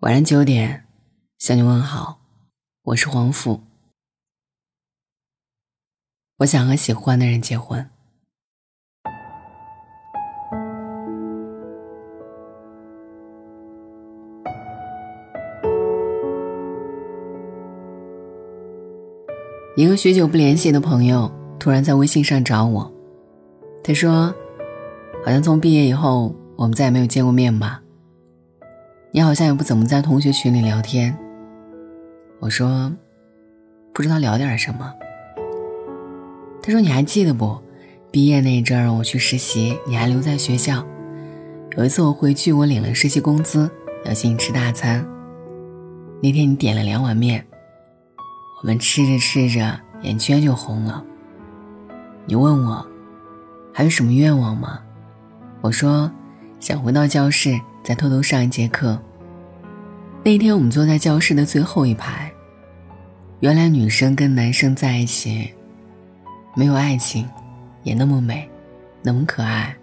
[0.00, 0.86] 晚上九点，
[1.36, 2.20] 向你问好，
[2.84, 3.60] 我是黄甫。
[6.38, 7.86] 我想和喜欢的人结婚。
[19.76, 22.90] 一个许久不联系的朋友突然在微信上找我，
[23.84, 24.34] 他说
[25.22, 27.82] ：“好像从毕业以后，我们再也没有见过面吧。”
[29.12, 31.16] 你好像也不怎么在同学群里聊天。
[32.38, 32.92] 我说，
[33.92, 34.94] 不知道聊点什么。
[36.62, 37.58] 他说：“你还记得不？
[38.12, 40.86] 毕业那阵儿我去实习，你还留在学校。
[41.76, 43.68] 有一次我回去，我领了实习工资，
[44.04, 45.04] 要请你吃大餐。
[46.22, 47.44] 那天你点了两碗面，
[48.62, 51.02] 我们吃着吃着，眼圈就红了。
[52.26, 52.86] 你问我，
[53.72, 54.80] 还有什么愿望吗？
[55.62, 56.08] 我说，
[56.60, 58.98] 想回到教室。”再偷偷上一节课。
[60.22, 62.30] 那天我们坐在教室的最后一排。
[63.40, 65.50] 原来女生跟男生在一起，
[66.54, 67.26] 没有爱情，
[67.82, 68.48] 也那么美，
[69.02, 69.74] 那么可爱。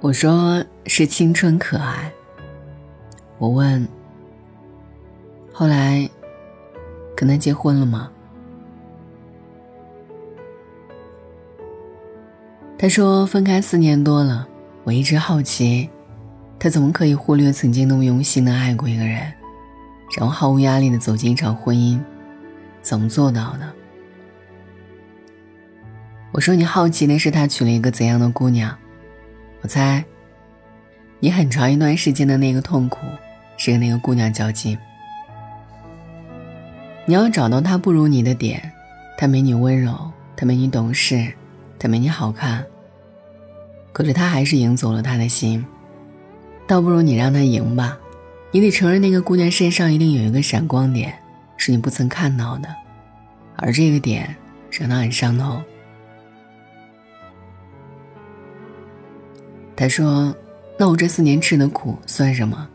[0.00, 2.10] 我说是青春可爱。
[3.36, 3.86] 我问，
[5.52, 6.08] 后来
[7.14, 8.10] 跟他结婚了吗？
[12.80, 14.46] 他说：“分开四年多了，
[14.84, 15.90] 我一直好奇，
[16.60, 19.20] 他怎么可以忽略曾经那么用心的爱过一个人，
[20.16, 22.00] 然后毫无压力的走进一场婚姻，
[22.80, 23.68] 怎么做到的？”
[26.30, 28.72] 我说：“你好奇的是他娶了一个怎样的姑娘？
[29.62, 30.04] 我猜，
[31.18, 32.98] 你很长一段时间的那个痛苦，
[33.56, 34.78] 是跟那个姑娘较劲。
[37.06, 38.70] 你要找到他不如你的点，
[39.16, 41.32] 他没你温柔，他没你懂事。”
[41.78, 42.66] 他没你好看，
[43.92, 45.64] 可是他还是赢走了他的心。
[46.66, 47.98] 倒不如你让他赢吧，
[48.50, 51.18] 你得承认那个姑娘身上一定有一个闪光点，
[51.56, 52.68] 是你不曾看到的，
[53.56, 54.36] 而这个点
[54.70, 55.62] 让他很上头。
[59.74, 60.34] 他说
[60.76, 62.68] ：“那我这四年吃的苦算什么？”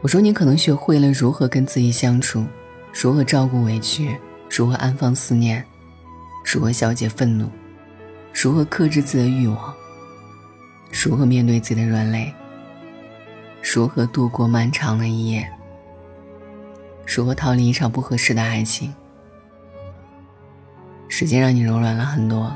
[0.00, 2.44] 我说：“你可能学会了如何跟自己相处，
[2.94, 4.16] 如何照顾委屈，
[4.48, 5.64] 如何安放思念。”
[6.48, 7.50] 如何消解愤怒？
[8.32, 9.74] 如何克制自己的欲望？
[10.92, 12.32] 如何面对自己的软肋？
[13.60, 15.50] 如何度过漫长的一夜？
[17.04, 18.94] 如何逃离一场不合适的爱情？
[21.08, 22.54] 时间让你柔软了很多。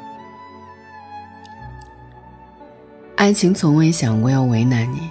[3.16, 5.10] 爱情从未想过要为难你。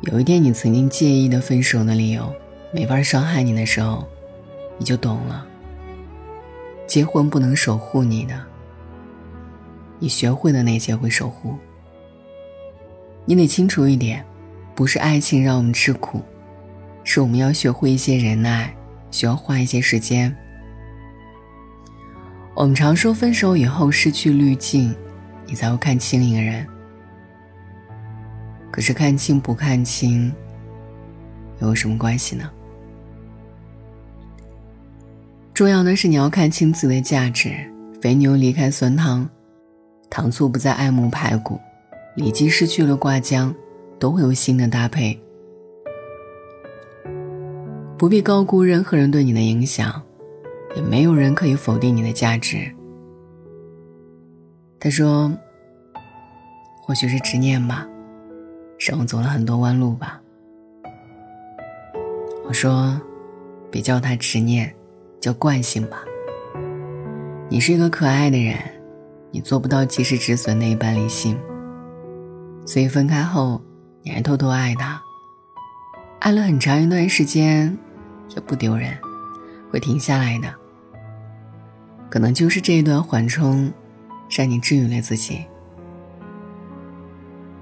[0.00, 2.34] 有一天，你曾经介意的分手的理由
[2.72, 4.08] 没法伤害你的时候，
[4.78, 5.44] 你就懂了。
[6.88, 8.34] 结婚不能守护你的，
[9.98, 11.54] 你学会的那些会守护。
[13.26, 14.24] 你得清楚一点，
[14.74, 16.22] 不是爱情让我们吃苦，
[17.04, 18.74] 是我们要学会一些忍耐，
[19.10, 20.34] 需要花一些时间。
[22.54, 24.96] 我们常说分手以后失去滤镜，
[25.44, 26.66] 你才会看清一个人。
[28.70, 30.32] 可是看清不看清，
[31.60, 32.50] 又有什么关系呢？
[35.58, 37.50] 重要的是你要看清自己的价值。
[38.00, 39.28] 肥牛离开酸汤，
[40.08, 41.58] 糖醋不再爱慕排骨，
[42.14, 43.52] 里脊失去了挂浆，
[43.98, 45.20] 都会有新的搭配。
[47.96, 50.00] 不必高估任何人对你的影响，
[50.76, 52.72] 也没有人可以否定你的价值。
[54.78, 55.28] 他说
[56.86, 57.84] ：“或许是执念吧，
[58.78, 60.22] 让我走了很多弯路吧。”
[62.46, 62.96] 我说
[63.72, 64.72] ：“别叫他执念。”
[65.20, 66.02] 叫惯性吧。
[67.48, 68.56] 你是一个可爱的人，
[69.30, 71.38] 你做不到及时止损那一般理性，
[72.66, 73.60] 所以分开后
[74.02, 75.00] 你还偷偷爱他，
[76.20, 77.76] 爱了很长一段时间，
[78.34, 78.92] 也不丢人，
[79.70, 80.54] 会停下来的。
[82.10, 83.72] 可能就是这一段缓冲，
[84.30, 85.44] 让你治愈了自己。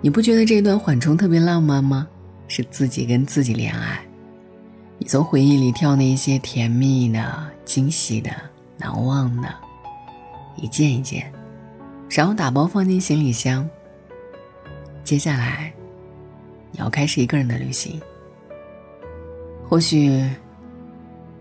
[0.01, 2.07] 你不觉得这一段缓冲特别浪漫吗？
[2.49, 4.01] 是自己跟自己恋爱。
[4.99, 8.31] 你从回忆里挑那些甜蜜的、惊喜的、
[8.79, 9.55] 难忘的，
[10.57, 11.31] 一件一件，
[12.09, 13.69] 然后打包放进行李箱。
[15.05, 15.73] 接下来，
[16.73, 18.01] 你要开始一个人的旅行。
[19.69, 20.25] 或许，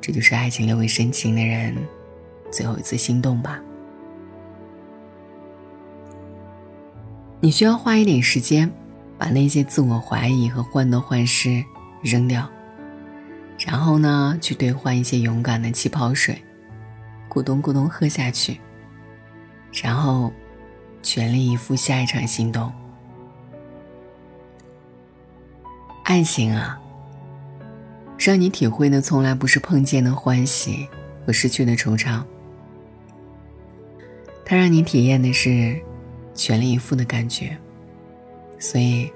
[0.01, 1.75] 这就是爱情留给深情的人
[2.51, 3.61] 最后一次心动吧。
[7.39, 8.69] 你需要花一点时间，
[9.17, 11.63] 把那些自我怀疑和患得患失
[12.03, 12.49] 扔掉。
[13.65, 16.39] 然后呢，去兑换一些勇敢的气泡水，
[17.27, 18.59] 咕咚咕咚喝下去。
[19.81, 20.31] 然后，
[21.01, 22.71] 全力以赴下一场行动。
[26.03, 26.79] 爱情啊，
[28.19, 30.87] 让你体会的从来不是碰见的欢喜
[31.25, 32.21] 和失去的惆怅，
[34.45, 35.81] 它让你体验的是
[36.35, 37.57] 全力以赴的感觉。
[38.59, 39.11] 所以，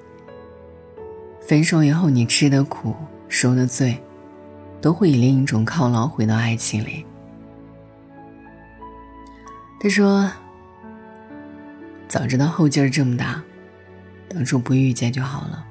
[1.39, 2.95] 分手以后你吃的苦、
[3.29, 3.97] 受的罪，
[4.81, 7.05] 都会以另一种犒劳回到爱情里。
[9.81, 10.29] 他说
[12.07, 13.41] ：“早知道后劲儿这么大，
[14.29, 15.65] 当初不遇见就好了。”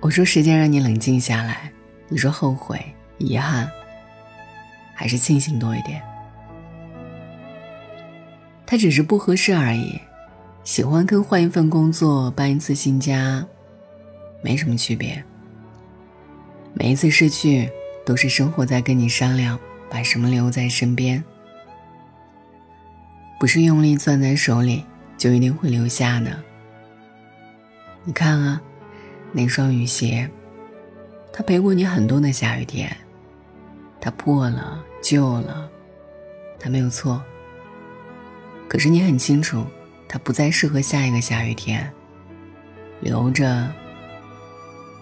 [0.00, 1.70] 我说：“时间让你冷静下来。”
[2.08, 2.80] 你说：“后悔、
[3.18, 3.68] 遗憾，
[4.94, 6.02] 还是庆幸多一点？”
[8.66, 10.00] 他只是不合适而已，
[10.64, 13.44] 喜欢跟换一份工作、搬一次新家，
[14.42, 15.24] 没什么区别。
[16.78, 17.70] 每一次失去，
[18.04, 19.58] 都是生活在跟你商量。
[19.88, 21.22] 把什么留在身边，
[23.38, 24.84] 不是用力攥在手里
[25.16, 26.36] 就一定会留下的。
[28.02, 28.60] 你看啊，
[29.30, 30.28] 那双雨鞋，
[31.32, 32.94] 它陪过你很多的下雨天，
[34.00, 35.70] 它破了旧了，
[36.58, 37.22] 它没有错。
[38.68, 39.64] 可是你很清楚，
[40.08, 41.88] 它不再适合下一个下雨天，
[43.00, 43.72] 留着，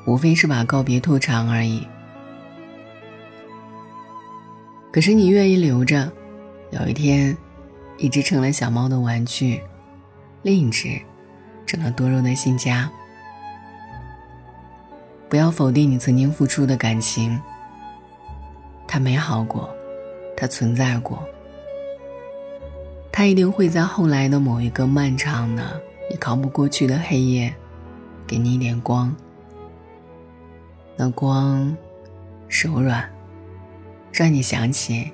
[0.06, 1.86] 无非是把告别拖长而已。
[4.92, 6.10] 可是你愿意留着，
[6.70, 7.36] 有一天，
[7.98, 9.60] 一只成了小猫的玩具，
[10.42, 11.00] 另一只
[11.66, 12.90] 成了多肉的新家。
[15.28, 17.40] 不要否定你曾经付出的感情，
[18.86, 19.68] 它美好过，
[20.36, 21.20] 它存在过，
[23.10, 27.52] 它一定会在后来的某一个漫长的、你扛不过去的黑夜，
[28.28, 29.12] 给你一点光。
[30.96, 31.76] 那光，
[32.48, 33.08] 柔软。
[34.12, 35.12] 让你想起，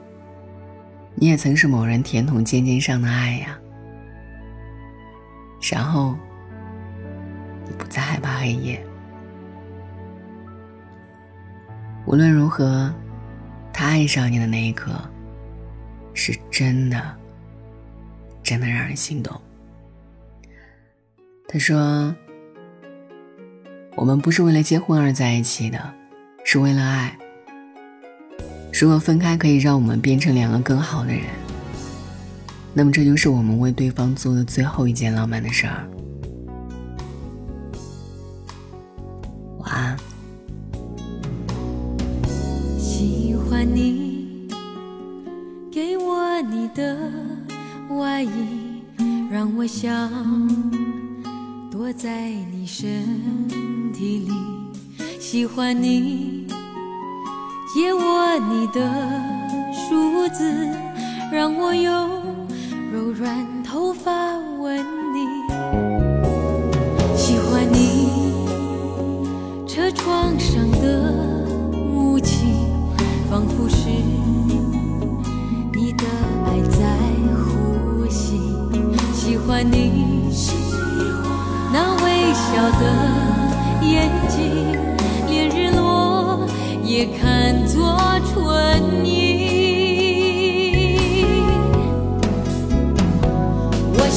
[1.15, 3.59] 你也曾是某人甜筒尖尖上的爱呀。
[5.73, 6.15] 然后，
[7.65, 8.85] 你不再害怕黑夜。
[12.07, 12.93] 无论如何，
[13.73, 14.93] 他爱上你的那一刻，
[16.13, 17.19] 是真的，
[18.43, 19.41] 真的让人心动。
[21.49, 22.15] 他说
[24.01, 25.79] ：“我们不是为了结婚而在一起的，
[26.43, 27.19] 是为了爱。”
[28.73, 31.25] 如果分开可以让我们变成两个更好的人，
[32.73, 35.87] 那么这就是我们为对方做的最后一件浪漫的事儿。
[39.59, 39.99] 晚安。
[42.79, 44.49] 喜欢你
[45.71, 46.97] 给我你的
[47.99, 48.83] 外衣，
[49.31, 50.11] 让我想
[51.71, 53.07] 躲在你身
[54.01, 54.33] 体里。
[55.19, 56.47] 喜欢你。
[57.75, 58.81] 借我你的
[59.73, 60.75] 梳子，
[61.31, 62.09] 让我用
[62.91, 64.11] 柔软头发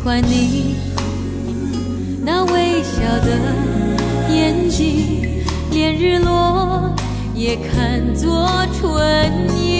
[0.00, 0.76] 喜欢你
[2.24, 3.36] 那微笑的
[4.32, 6.90] 眼睛，连日落
[7.34, 8.48] 也看作
[8.80, 9.79] 春意。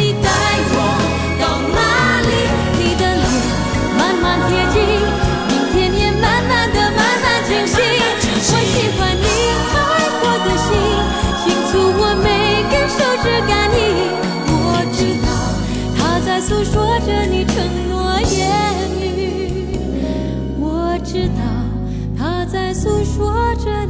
[17.05, 17.55] 着你承
[17.89, 18.49] 诺言
[18.99, 19.77] 语，
[20.59, 21.41] 我知道
[22.17, 23.80] 他在诉说着。